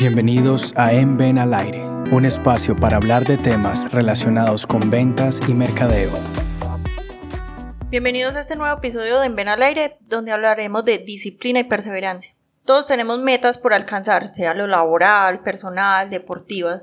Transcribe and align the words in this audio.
Bienvenidos 0.00 0.72
a 0.76 0.94
En 0.94 1.18
Ven 1.18 1.36
al 1.36 1.52
Aire, 1.52 1.84
un 2.10 2.24
espacio 2.24 2.74
para 2.74 2.96
hablar 2.96 3.26
de 3.26 3.36
temas 3.36 3.92
relacionados 3.92 4.66
con 4.66 4.88
ventas 4.88 5.38
y 5.46 5.52
mercadeo. 5.52 6.10
Bienvenidos 7.90 8.34
a 8.34 8.40
este 8.40 8.56
nuevo 8.56 8.78
episodio 8.78 9.20
de 9.20 9.26
En 9.26 9.36
Ven 9.36 9.48
al 9.48 9.62
Aire, 9.62 9.98
donde 10.08 10.32
hablaremos 10.32 10.86
de 10.86 10.96
disciplina 10.96 11.60
y 11.60 11.64
perseverancia. 11.64 12.34
Todos 12.64 12.86
tenemos 12.86 13.18
metas 13.18 13.58
por 13.58 13.74
alcanzar, 13.74 14.34
sea 14.34 14.54
lo 14.54 14.66
laboral, 14.66 15.42
personal, 15.42 16.08
deportivas, 16.08 16.80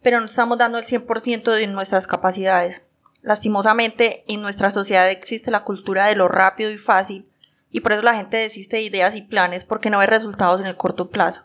pero 0.00 0.20
no 0.20 0.26
estamos 0.26 0.56
dando 0.56 0.78
el 0.78 0.84
100% 0.84 1.52
de 1.52 1.66
nuestras 1.66 2.06
capacidades. 2.06 2.84
Lastimosamente, 3.22 4.22
en 4.28 4.40
nuestra 4.40 4.70
sociedad 4.70 5.10
existe 5.10 5.50
la 5.50 5.64
cultura 5.64 6.06
de 6.06 6.14
lo 6.14 6.28
rápido 6.28 6.70
y 6.70 6.78
fácil, 6.78 7.28
y 7.72 7.80
por 7.80 7.90
eso 7.90 8.02
la 8.02 8.14
gente 8.14 8.36
desiste 8.36 8.76
de 8.76 8.82
ideas 8.82 9.16
y 9.16 9.22
planes 9.22 9.64
porque 9.64 9.90
no 9.90 9.98
ve 9.98 10.06
resultados 10.06 10.60
en 10.60 10.68
el 10.68 10.76
corto 10.76 11.10
plazo. 11.10 11.42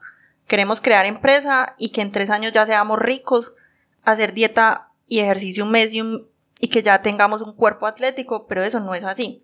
Queremos 0.47 0.79
crear 0.79 1.05
empresa 1.05 1.75
y 1.77 1.89
que 1.89 2.01
en 2.01 2.11
tres 2.11 2.29
años 2.29 2.53
ya 2.53 2.65
seamos 2.65 2.97
ricos, 2.97 3.53
hacer 4.03 4.33
dieta 4.33 4.89
y 5.07 5.19
ejercicio 5.19 5.65
un 5.65 5.71
mes 5.71 5.93
y, 5.93 6.67
que 6.69 6.81
ya 6.81 7.01
tengamos 7.01 7.41
un 7.41 7.53
cuerpo 7.53 7.85
atlético, 7.85 8.47
pero 8.47 8.63
eso 8.63 8.79
no 8.79 8.95
es 8.95 9.03
así. 9.03 9.43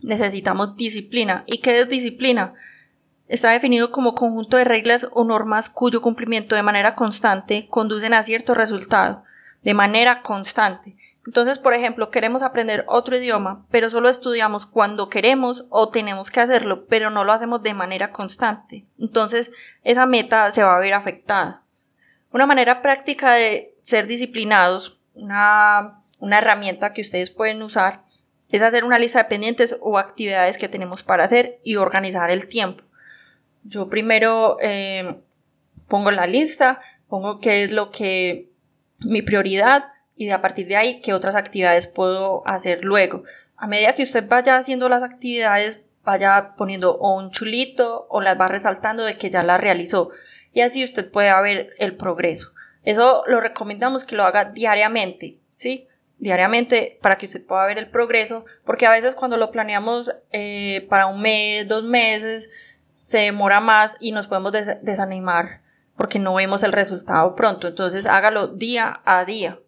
Necesitamos 0.00 0.76
disciplina. 0.76 1.44
¿Y 1.46 1.58
qué 1.58 1.80
es 1.80 1.88
disciplina? 1.88 2.54
Está 3.26 3.50
definido 3.50 3.90
como 3.90 4.14
conjunto 4.14 4.56
de 4.56 4.64
reglas 4.64 5.08
o 5.12 5.24
normas 5.24 5.68
cuyo 5.68 6.00
cumplimiento 6.00 6.54
de 6.54 6.62
manera 6.62 6.94
constante 6.94 7.66
conducen 7.68 8.14
a 8.14 8.22
cierto 8.22 8.54
resultado, 8.54 9.24
de 9.62 9.74
manera 9.74 10.22
constante. 10.22 10.96
Entonces, 11.26 11.58
por 11.58 11.72
ejemplo, 11.72 12.10
queremos 12.10 12.42
aprender 12.42 12.84
otro 12.86 13.16
idioma, 13.16 13.66
pero 13.70 13.88
solo 13.88 14.08
estudiamos 14.08 14.66
cuando 14.66 15.08
queremos 15.08 15.64
o 15.70 15.88
tenemos 15.88 16.30
que 16.30 16.40
hacerlo, 16.40 16.86
pero 16.86 17.08
no 17.10 17.24
lo 17.24 17.32
hacemos 17.32 17.62
de 17.62 17.72
manera 17.72 18.12
constante. 18.12 18.84
Entonces, 18.98 19.50
esa 19.84 20.04
meta 20.04 20.50
se 20.50 20.62
va 20.62 20.76
a 20.76 20.80
ver 20.80 20.92
afectada. 20.92 21.62
Una 22.30 22.46
manera 22.46 22.82
práctica 22.82 23.32
de 23.32 23.74
ser 23.82 24.06
disciplinados, 24.06 25.00
una, 25.14 26.02
una 26.18 26.38
herramienta 26.38 26.92
que 26.92 27.00
ustedes 27.00 27.30
pueden 27.30 27.62
usar, 27.62 28.02
es 28.50 28.60
hacer 28.62 28.84
una 28.84 28.98
lista 28.98 29.18
de 29.20 29.28
pendientes 29.28 29.76
o 29.80 29.98
actividades 29.98 30.58
que 30.58 30.68
tenemos 30.68 31.02
para 31.02 31.24
hacer 31.24 31.58
y 31.64 31.76
organizar 31.76 32.30
el 32.30 32.48
tiempo. 32.48 32.84
Yo 33.62 33.88
primero 33.88 34.58
eh, 34.60 35.16
pongo 35.88 36.10
la 36.10 36.26
lista, 36.26 36.80
pongo 37.08 37.40
qué 37.40 37.64
es 37.64 37.70
lo 37.70 37.90
que 37.90 38.50
mi 39.00 39.22
prioridad, 39.22 39.93
y 40.16 40.26
de 40.26 40.32
a 40.32 40.42
partir 40.42 40.66
de 40.68 40.76
ahí 40.76 41.00
qué 41.00 41.12
otras 41.12 41.34
actividades 41.34 41.86
puedo 41.86 42.42
hacer 42.46 42.84
luego. 42.84 43.24
A 43.56 43.66
medida 43.66 43.94
que 43.94 44.02
usted 44.02 44.26
vaya 44.28 44.56
haciendo 44.56 44.88
las 44.88 45.02
actividades, 45.02 45.80
vaya 46.04 46.54
poniendo 46.56 46.96
o 46.96 47.16
un 47.16 47.30
chulito 47.30 48.06
o 48.10 48.20
las 48.20 48.38
va 48.38 48.48
resaltando 48.48 49.04
de 49.04 49.16
que 49.16 49.30
ya 49.30 49.42
las 49.42 49.60
realizó 49.60 50.10
y 50.52 50.60
así 50.60 50.84
usted 50.84 51.10
puede 51.10 51.32
ver 51.42 51.74
el 51.78 51.96
progreso. 51.96 52.52
Eso 52.84 53.24
lo 53.26 53.40
recomendamos 53.40 54.04
que 54.04 54.14
lo 54.14 54.24
haga 54.24 54.44
diariamente, 54.44 55.38
¿sí? 55.52 55.88
Diariamente 56.18 56.98
para 57.02 57.16
que 57.16 57.26
usted 57.26 57.44
pueda 57.44 57.66
ver 57.66 57.78
el 57.78 57.90
progreso, 57.90 58.44
porque 58.64 58.86
a 58.86 58.90
veces 58.90 59.14
cuando 59.14 59.36
lo 59.36 59.50
planeamos 59.50 60.14
eh, 60.30 60.86
para 60.88 61.06
un 61.06 61.20
mes, 61.20 61.66
dos 61.66 61.84
meses, 61.84 62.48
se 63.04 63.18
demora 63.18 63.60
más 63.60 63.96
y 64.00 64.12
nos 64.12 64.28
podemos 64.28 64.52
desanimar 64.82 65.64
porque 65.96 66.18
no 66.18 66.34
vemos 66.34 66.62
el 66.62 66.72
resultado 66.72 67.34
pronto. 67.34 67.68
Entonces 67.68 68.06
hágalo 68.06 68.48
día 68.48 69.00
a 69.04 69.24
día. 69.24 69.58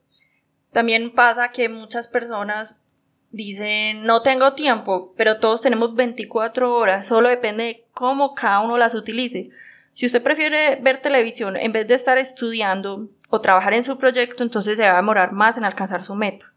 También 0.72 1.14
pasa 1.14 1.52
que 1.52 1.68
muchas 1.68 2.08
personas 2.08 2.76
dicen, 3.30 4.04
no 4.04 4.22
tengo 4.22 4.54
tiempo, 4.54 5.12
pero 5.16 5.38
todos 5.38 5.60
tenemos 5.60 5.94
24 5.94 6.74
horas, 6.74 7.06
solo 7.06 7.28
depende 7.28 7.64
de 7.64 7.84
cómo 7.92 8.34
cada 8.34 8.60
uno 8.60 8.78
las 8.78 8.94
utilice. 8.94 9.50
Si 9.94 10.06
usted 10.06 10.22
prefiere 10.22 10.76
ver 10.76 11.00
televisión 11.00 11.56
en 11.56 11.72
vez 11.72 11.86
de 11.86 11.94
estar 11.94 12.18
estudiando 12.18 13.08
o 13.30 13.40
trabajar 13.40 13.74
en 13.74 13.84
su 13.84 13.98
proyecto, 13.98 14.42
entonces 14.42 14.76
se 14.76 14.82
va 14.82 14.94
a 14.94 14.96
demorar 14.96 15.32
más 15.32 15.56
en 15.56 15.64
alcanzar 15.64 16.04
su 16.04 16.14
meta. 16.14 16.52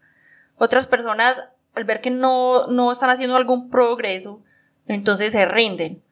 Otras 0.56 0.86
personas, 0.86 1.42
al 1.74 1.84
ver 1.84 2.00
que 2.00 2.10
no, 2.10 2.66
no 2.66 2.92
están 2.92 3.10
haciendo 3.10 3.36
algún 3.36 3.70
progreso, 3.70 4.42
entonces 4.86 5.32
se 5.32 5.46
rinden. 5.46 6.02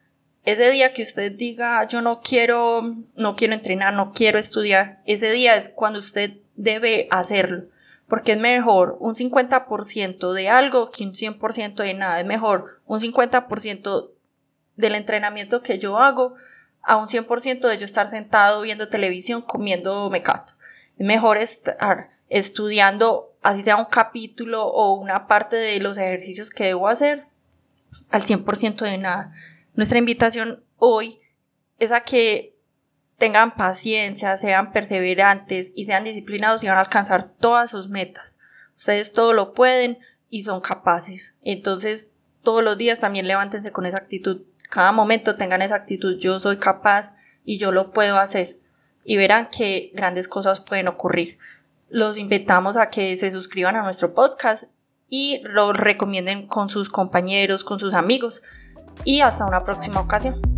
Ese 0.43 0.71
día 0.71 0.93
que 0.93 1.03
usted 1.03 1.31
diga, 1.31 1.85
yo 1.87 2.01
no 2.01 2.21
quiero, 2.21 2.95
no 3.15 3.35
quiero 3.35 3.53
entrenar, 3.53 3.93
no 3.93 4.11
quiero 4.11 4.39
estudiar, 4.39 5.01
ese 5.05 5.31
día 5.31 5.55
es 5.55 5.69
cuando 5.69 5.99
usted 5.99 6.37
debe 6.55 7.07
hacerlo 7.11 7.65
porque 8.09 8.33
es 8.33 8.39
mejor 8.39 8.97
un 8.99 9.13
50% 9.13 10.33
de 10.33 10.49
algo 10.49 10.89
que 10.89 11.03
un 11.03 11.13
100% 11.13 11.75
de 11.75 11.93
nada. 11.93 12.19
Es 12.19 12.25
mejor 12.25 12.81
un 12.85 12.99
50% 12.99 14.11
del 14.75 14.95
entrenamiento 14.95 15.61
que 15.61 15.77
yo 15.77 15.99
hago 15.99 16.33
a 16.81 16.97
un 16.97 17.07
100% 17.07 17.67
de 17.67 17.77
yo 17.77 17.85
estar 17.85 18.07
sentado 18.07 18.61
viendo 18.61 18.89
televisión 18.89 19.41
comiendo 19.43 20.09
mecato. 20.09 20.53
Es 20.97 21.05
mejor 21.05 21.37
estar 21.37 22.09
estudiando, 22.29 23.35
así 23.43 23.61
sea 23.61 23.77
un 23.77 23.85
capítulo 23.85 24.65
o 24.65 24.93
una 24.93 25.27
parte 25.27 25.55
de 25.55 25.79
los 25.79 25.97
ejercicios 25.97 26.49
que 26.49 26.65
debo 26.65 26.87
hacer, 26.87 27.27
al 28.09 28.23
100% 28.23 28.85
de 28.85 28.97
nada. 28.97 29.33
Nuestra 29.75 29.99
invitación 29.99 30.63
hoy 30.77 31.19
es 31.77 31.91
a 31.91 32.01
que 32.01 32.55
tengan 33.19 33.55
paciencia, 33.55 34.35
sean 34.37 34.71
perseverantes 34.71 35.71
y 35.75 35.85
sean 35.85 36.05
disciplinados 36.05 36.63
y 36.63 36.67
van 36.67 36.77
a 36.77 36.81
alcanzar 36.81 37.29
todas 37.29 37.69
sus 37.69 37.89
metas. 37.89 38.39
Ustedes 38.75 39.13
todo 39.13 39.33
lo 39.33 39.53
pueden 39.53 39.99
y 40.29 40.43
son 40.43 40.61
capaces. 40.61 41.35
Entonces, 41.43 42.11
todos 42.43 42.63
los 42.63 42.77
días 42.77 42.99
también 42.99 43.27
levántense 43.27 43.71
con 43.71 43.85
esa 43.85 43.97
actitud. 43.97 44.41
Cada 44.69 44.91
momento 44.91 45.35
tengan 45.35 45.61
esa 45.61 45.75
actitud. 45.75 46.17
Yo 46.17 46.39
soy 46.39 46.57
capaz 46.57 47.13
y 47.43 47.57
yo 47.57 47.71
lo 47.71 47.91
puedo 47.91 48.17
hacer. 48.17 48.57
Y 49.03 49.17
verán 49.17 49.47
que 49.47 49.91
grandes 49.93 50.27
cosas 50.27 50.61
pueden 50.61 50.87
ocurrir. 50.87 51.37
Los 51.89 52.17
invitamos 52.17 52.77
a 52.77 52.89
que 52.89 53.17
se 53.17 53.31
suscriban 53.31 53.75
a 53.75 53.83
nuestro 53.83 54.13
podcast 54.13 54.65
y 55.09 55.41
lo 55.43 55.73
recomienden 55.73 56.47
con 56.47 56.69
sus 56.69 56.89
compañeros, 56.89 57.63
con 57.63 57.79
sus 57.79 57.93
amigos. 57.93 58.43
Y 59.03 59.21
hasta 59.21 59.45
una 59.45 59.63
próxima 59.63 59.99
ocasión. 59.99 60.48